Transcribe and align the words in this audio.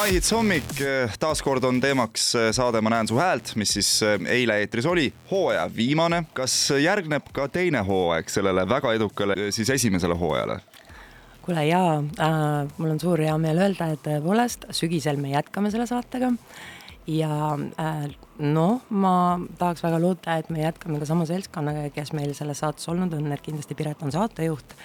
My 0.00 0.14
Hits 0.14 0.30
hommik, 0.32 0.78
taaskord 1.20 1.64
on 1.68 1.76
teemaks 1.76 2.30
saade 2.56 2.80
Ma 2.80 2.88
näen 2.94 3.08
su 3.10 3.18
häält, 3.20 3.50
mis 3.60 3.74
siis 3.76 3.88
eile 4.32 4.54
eetris 4.62 4.86
oli, 4.88 5.10
hooaja 5.28 5.66
viimane. 5.76 6.22
kas 6.32 6.54
järgneb 6.80 7.26
ka 7.36 7.44
teine 7.52 7.82
hooaeg 7.84 8.32
sellele 8.32 8.64
väga 8.68 8.94
edukale 8.96 9.50
siis 9.52 9.68
esimesele 9.76 10.16
hooajale? 10.16 10.56
kuule 11.42 11.66
jaa 11.66 11.98
äh,, 11.98 12.70
mul 12.78 12.94
on 12.94 13.00
suur 13.00 13.20
heameel 13.20 13.60
öelda, 13.60 13.90
et 13.92 14.00
tõepoolest 14.06 14.70
sügisel 14.78 15.20
me 15.20 15.34
jätkame 15.34 15.68
selle 15.74 15.84
saatega 15.90 16.32
ja 17.10 17.36
äh, 17.60 18.08
noh, 18.38 18.80
ma 18.88 19.14
tahaks 19.60 19.84
väga 19.84 20.00
loota, 20.00 20.40
et 20.40 20.48
me 20.48 20.64
jätkame 20.64 21.02
ka 21.02 21.12
sama 21.12 21.28
seltskonnaga, 21.28 21.90
kes 21.92 22.16
meil 22.16 22.32
selles 22.38 22.64
saates 22.64 22.88
olnud 22.88 23.12
on, 23.20 23.28
et 23.36 23.44
kindlasti 23.44 23.76
Piret 23.76 24.00
on 24.00 24.16
saatejuht 24.16 24.78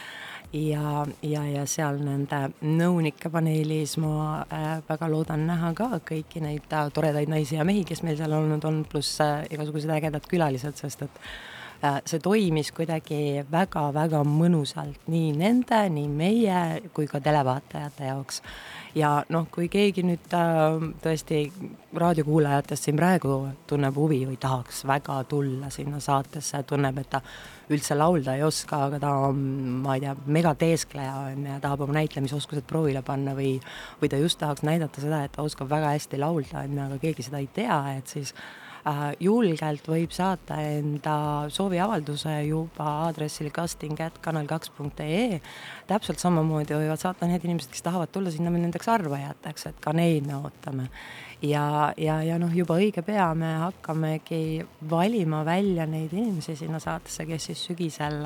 ja, 0.55 1.05
ja, 1.21 1.43
ja 1.49 1.63
seal 1.69 1.99
nende 2.03 2.39
nõunike 2.63 3.29
paneelis 3.33 3.97
ma 4.01 4.43
äh, 4.45 4.69
väga 4.87 5.09
loodan 5.11 5.45
näha 5.49 5.73
ka 5.77 5.89
kõiki 6.07 6.41
neid 6.43 6.71
äh, 6.71 6.87
toredaid 6.95 7.31
naisi 7.31 7.59
ja 7.59 7.65
mehi, 7.67 7.83
kes 7.87 8.03
meil 8.05 8.17
seal 8.19 8.33
olnud 8.35 8.63
on, 8.67 8.83
pluss 8.89 9.19
äh, 9.23 9.43
igasugused 9.51 9.91
ägedad 9.91 10.27
külalised, 10.31 10.77
sest 10.79 11.05
et 11.07 11.21
see 12.05 12.21
toimis 12.23 12.71
kuidagi 12.75 13.43
väga-väga 13.51 14.21
mõnusalt 14.27 15.09
nii 15.11 15.33
nende, 15.37 15.81
nii 15.91 16.07
meie 16.09 16.61
kui 16.95 17.07
ka 17.09 17.21
televaatajate 17.23 18.09
jaoks. 18.09 18.41
Ja 18.95 19.09
noh, 19.29 19.49
kui 19.51 19.67
keegi 19.67 20.05
nüüd 20.07 20.33
äh, 20.37 20.85
tõesti 21.03 21.41
raadiokuulajatest 21.99 22.87
siin 22.87 22.95
praegu 22.95 23.41
tunneb 23.67 23.97
huvi 23.99 24.21
või 24.29 24.37
tahaks 24.39 24.85
väga 24.87 25.17
tulla 25.27 25.69
sinna 25.73 25.99
saatesse, 25.99 26.63
tunneb, 26.63 27.01
et 27.03 27.11
ta 27.11 27.21
üldse 27.75 27.97
laulda 27.97 28.37
ei 28.37 28.45
oska, 28.47 28.85
aga 28.87 29.01
ta 29.03 29.11
on, 29.27 29.41
ma 29.83 29.97
ei 29.97 30.05
tea, 30.05 30.15
megateeskleja 30.37 31.15
on 31.25 31.47
ja 31.49 31.59
tahab 31.63 31.83
oma 31.83 31.97
näitlemisoskused 31.99 32.63
proovile 32.69 33.03
panna 33.03 33.35
või, 33.35 33.57
või 33.99 34.11
ta 34.11 34.21
just 34.21 34.39
tahaks 34.39 34.63
näidata 34.63 35.03
seda, 35.03 35.25
et 35.25 35.35
ta 35.35 35.43
oskab 35.43 35.69
väga 35.75 35.91
hästi 35.97 36.21
laulda, 36.21 36.63
on 36.63 36.77
ju, 36.77 36.85
aga 36.85 37.01
keegi 37.03 37.27
seda 37.27 37.43
ei 37.43 37.51
tea, 37.51 37.81
et 37.97 38.15
siis 38.15 38.31
Äh, 38.35 38.64
julgelt 39.19 39.87
võib 39.89 40.13
saata 40.13 40.59
enda 40.61 41.15
sooviavalduse 41.49 42.35
juba 42.45 42.85
aadressil 43.07 43.49
casting.kanal2.ee. 43.53 45.39
täpselt 45.89 46.21
samamoodi 46.21 46.77
võivad 46.77 47.01
saata 47.01 47.29
need 47.29 47.45
inimesed, 47.47 47.71
kes 47.73 47.85
tahavad 47.85 48.13
tulla 48.13 48.33
sinna 48.33 48.53
nendeks 48.53 48.89
arvajateks, 48.93 49.69
et 49.71 49.81
ka 49.81 49.93
neid 49.93 50.27
me 50.29 50.37
ootame. 50.37 50.89
ja, 51.41 51.93
ja, 51.97 52.21
ja 52.23 52.37
noh, 52.41 52.53
juba 52.53 52.77
õige 52.77 53.01
pea 53.05 53.31
me 53.33 53.55
hakkamegi 53.65 54.65
valima 54.89 55.43
välja 55.45 55.85
neid 55.89 56.13
inimesi 56.13 56.55
sinna 56.55 56.79
saatesse, 56.79 57.25
kes 57.25 57.51
siis 57.51 57.67
sügisel 57.71 58.21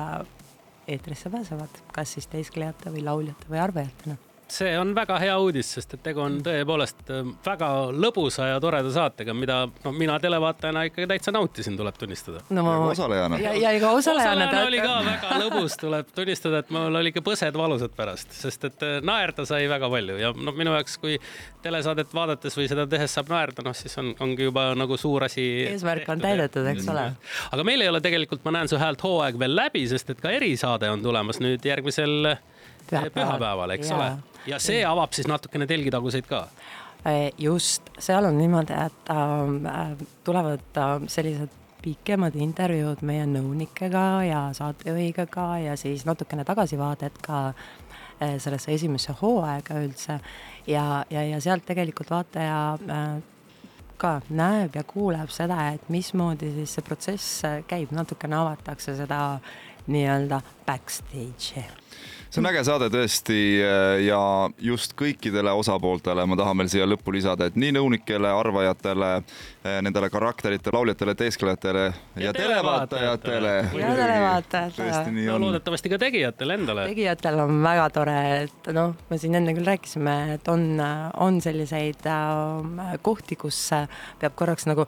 eetrisse 0.88 1.30
pääsevad, 1.30 1.84
kas 1.92 2.16
siis 2.18 2.28
teesklejate 2.28 2.92
või 2.92 3.06
lauljate 3.06 3.48
või 3.48 3.64
arvajatena 3.64 4.20
see 4.54 4.72
on 4.78 4.92
väga 4.94 5.18
hea 5.22 5.34
uudis, 5.38 5.68
sest 5.76 5.94
et 5.96 6.02
tegu 6.04 6.22
on 6.24 6.38
tõepoolest 6.44 7.10
äh, 7.12 7.28
väga 7.44 7.68
lõbusa 7.94 8.50
ja 8.50 8.60
toreda 8.62 8.90
saatega, 8.94 9.34
mida 9.36 9.60
no 9.84 9.92
mina 9.96 10.18
televaatajana 10.22 10.84
ikkagi 10.88 11.08
täitsa 11.10 11.34
nautisin, 11.34 11.76
tuleb 11.78 11.98
tunnistada. 11.98 12.42
no 12.50 12.64
ma. 12.66 12.76
osalejana. 12.90 13.38
ja, 13.42 13.54
ja 13.54 13.72
ega 13.76 13.92
osalejana. 13.96 14.48
osalejana 14.48 14.66
oli 14.68 14.82
ka 14.82 14.96
väga 15.06 15.40
lõbus, 15.44 15.76
tuleb 15.80 16.12
tunnistada, 16.16 16.62
et 16.64 16.72
mul 16.74 17.00
oli 17.00 17.12
ikka 17.12 17.24
põsed 17.26 17.58
valusad 17.58 17.94
pärast, 17.96 18.34
sest 18.36 18.68
et 18.70 18.86
äh, 18.86 18.98
naerda 19.06 19.46
sai 19.48 19.68
väga 19.70 19.90
palju 19.92 20.18
ja 20.20 20.32
noh, 20.36 20.56
minu 20.56 20.74
jaoks, 20.76 20.98
kui 21.02 21.18
telesaadet 21.64 22.14
vaadates 22.16 22.56
või 22.56 22.68
seda 22.70 22.86
tehes 22.90 23.14
saab 23.16 23.32
naerda, 23.32 23.64
noh 23.66 23.76
siis 23.76 23.96
on, 24.00 24.12
ongi 24.20 24.48
juba 24.48 24.70
nagu 24.78 24.98
suur 25.00 25.26
asi. 25.28 25.46
eesmärk 25.70 26.08
on 26.12 26.22
täidetud, 26.22 26.66
eks 26.74 26.88
ole. 26.92 27.10
aga 27.50 27.66
meil 27.66 27.84
ei 27.84 27.92
ole 27.92 28.02
tegelikult, 28.04 28.44
ma 28.46 28.58
näen 28.58 28.70
su 28.70 28.80
häält 28.80 29.02
hooaeg 29.04 29.38
veel 29.40 29.56
läbi, 29.56 29.86
sest 29.90 30.14
et 30.14 30.22
ka 30.22 30.32
erisaade 30.34 30.90
on 30.90 31.02
tulemas 31.04 31.40
nüüd 31.42 31.64
järgmisel 31.66 32.34
pühapäeval, 32.90 33.70
eks 33.70 33.90
ja. 33.90 33.96
ole. 33.96 34.10
ja 34.46 34.58
see 34.58 34.84
avab 34.86 35.12
siis 35.16 35.28
natukene 35.30 35.66
telgitaguseid 35.66 36.26
ka 36.26 36.46
äh, 37.06 37.30
just, 37.38 37.90
seal 37.98 38.24
on 38.24 38.38
niimoodi, 38.38 38.76
et 38.86 39.14
äh, 39.14 40.06
tulevad 40.24 40.76
äh, 40.76 40.96
sellised 41.06 41.56
pikemad 41.80 42.36
intervjuud 42.36 43.00
meie 43.08 43.24
nõunikega 43.28 44.04
ja 44.28 44.42
saatejuhiga 44.56 45.26
ka 45.32 45.46
ja 45.64 45.76
siis 45.80 46.04
natukene 46.08 46.44
tagasivaadet 46.44 47.18
ka 47.24 47.40
äh, 47.48 48.36
sellesse 48.38 48.74
esimesse 48.74 49.14
hooaega 49.22 49.80
üldse. 49.80 50.20
ja, 50.66 51.04
ja, 51.10 51.24
ja 51.24 51.40
sealt 51.40 51.64
tegelikult 51.66 52.10
vaataja 52.10 52.62
äh, 52.74 53.22
ka 54.00 54.20
näeb 54.28 54.76
ja 54.76 54.84
kuuleb 54.84 55.28
seda, 55.32 55.70
et 55.74 55.88
mismoodi 55.92 56.52
siis 56.54 56.76
see 56.76 56.84
protsess 56.84 57.42
käib, 57.68 57.92
natukene 57.92 58.36
avatakse 58.36 58.96
seda 58.96 59.20
nii-öelda 59.90 60.40
backstage'i 60.66 61.64
see 62.30 62.40
on 62.40 62.46
äge 62.46 62.62
saade 62.66 62.86
tõesti 62.94 63.38
äh, 63.58 64.00
ja 64.06 64.20
just 64.62 64.94
kõikidele 64.98 65.50
osapooltele 65.58 66.22
ma 66.30 66.36
tahan 66.38 66.62
veel 66.62 66.70
siia 66.70 66.86
lõppu 66.86 67.14
lisada, 67.14 67.48
et 67.50 67.56
nii 67.58 67.72
nõunikele, 67.74 68.30
arvajatele, 68.30 69.08
äh, 69.18 69.80
nendele 69.82 70.10
karakteritele, 70.14 70.76
lauljatele, 70.78 71.16
teesklejatele 71.18 71.84
ja, 71.88 72.28
ja 72.28 72.34
televaatajatele. 72.36 73.54
ja 73.80 73.92
televaatajatele. 73.98 75.02
no 75.26 75.40
loodetavasti 75.42 75.90
ka 75.90 75.98
tegijatele 75.98 76.58
endale. 76.60 76.86
tegijatel 76.94 77.42
on 77.48 77.62
väga 77.66 77.90
tore, 77.98 78.18
et 78.44 78.72
noh, 78.78 78.94
me 79.10 79.18
siin 79.18 79.34
enne 79.40 79.56
küll 79.58 79.66
rääkisime, 79.66 80.16
et 80.38 80.54
on, 80.54 80.68
on 81.18 81.42
selliseid 81.42 82.06
äh, 82.06 82.96
kohti, 83.02 83.40
kus 83.40 83.58
peab 84.22 84.38
korraks 84.38 84.70
nagu 84.70 84.86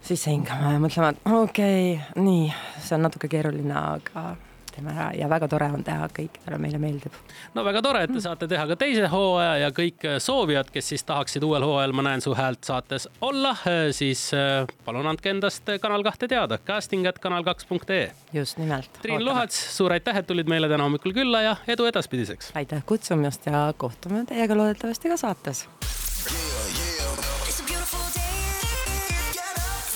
sisse 0.00 0.32
hingama 0.32 0.78
ja 0.78 0.80
mõtlema, 0.80 1.12
et 1.12 1.34
okei 1.44 1.98
okay,, 1.98 2.22
nii, 2.24 2.46
see 2.80 2.96
on 2.96 3.04
natuke 3.04 3.28
keeruline, 3.28 3.76
aga 3.76 4.30
teeme 4.74 4.94
ära 4.94 5.10
ja 5.16 5.28
väga 5.30 5.48
tore 5.50 5.70
on 5.74 5.84
teha, 5.86 6.08
kõikidele 6.16 6.58
meile 6.62 6.80
meeldib. 6.82 7.14
no 7.54 7.64
väga 7.66 7.82
tore, 7.82 8.04
et 8.04 8.14
te 8.14 8.22
saate 8.24 8.48
teha 8.50 8.66
ka 8.70 8.76
teise 8.80 9.08
hooaja 9.12 9.56
ja 9.64 9.70
kõik 9.74 10.06
soovijad, 10.18 10.70
kes 10.72 10.92
siis 10.94 11.04
tahaksid 11.08 11.44
uuel 11.46 11.64
hooajal 11.66 11.92
Ma 12.00 12.04
näen 12.06 12.22
su 12.22 12.34
häält 12.34 12.64
saates 12.64 13.08
olla, 13.20 13.54
siis 13.92 14.30
äh, 14.34 14.64
palun 14.84 15.06
andke 15.10 15.30
endast 15.30 15.68
Kanal 15.82 16.04
kahte 16.06 16.28
teada, 16.30 16.58
casting 16.58 17.06
at 17.08 17.18
kanal2.ee. 17.22 18.10
just 18.32 18.58
nimelt. 18.58 18.90
Triin 19.02 19.24
Luhats, 19.24 19.58
suur 19.76 19.92
aitäh, 19.92 20.16
et 20.22 20.26
tulid 20.26 20.48
meile 20.48 20.68
täna 20.70 20.86
hommikul 20.86 21.14
külla 21.16 21.42
ja 21.42 21.56
edu 21.68 21.88
edaspidiseks. 21.90 22.52
aitäh 22.54 22.82
kutsumast 22.86 23.46
ja 23.46 23.68
kohtume 23.76 24.24
teiega 24.28 24.56
loodetavasti 24.56 25.08
ka 25.08 25.16
saates. 25.16 25.66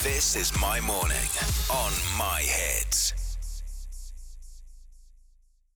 This 0.03 0.35
is 0.35 0.53
my 0.61 0.81
morning 0.81 1.29
on 1.69 1.91
my 2.17 2.41
heads. 2.45 3.24